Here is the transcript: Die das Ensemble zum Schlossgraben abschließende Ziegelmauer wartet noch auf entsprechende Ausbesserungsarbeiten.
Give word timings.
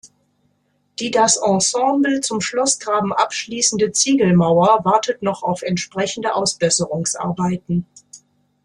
Die 0.99 1.11
das 1.11 1.37
Ensemble 1.37 2.21
zum 2.21 2.41
Schlossgraben 2.41 3.13
abschließende 3.13 3.91
Ziegelmauer 3.91 4.79
wartet 4.83 5.21
noch 5.21 5.43
auf 5.43 5.61
entsprechende 5.61 6.33
Ausbesserungsarbeiten. 6.33 7.85